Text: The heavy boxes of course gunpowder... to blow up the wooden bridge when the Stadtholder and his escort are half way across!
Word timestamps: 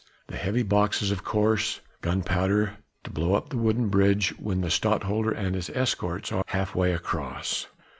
The 0.25 0.35
heavy 0.35 0.63
boxes 0.63 1.11
of 1.11 1.23
course 1.23 1.79
gunpowder... 2.01 2.77
to 3.03 3.11
blow 3.11 3.35
up 3.35 3.49
the 3.49 3.57
wooden 3.57 3.89
bridge 3.89 4.33
when 4.39 4.61
the 4.61 4.71
Stadtholder 4.71 5.29
and 5.29 5.53
his 5.53 5.69
escort 5.75 6.33
are 6.33 6.43
half 6.47 6.73
way 6.73 6.91
across! 6.91 7.67